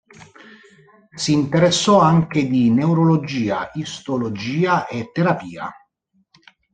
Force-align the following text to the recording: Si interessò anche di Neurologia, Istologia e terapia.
Si 1.15 1.31
interessò 1.31 1.99
anche 1.99 2.47
di 2.47 2.71
Neurologia, 2.71 3.69
Istologia 3.75 4.87
e 4.87 5.11
terapia. 5.11 5.69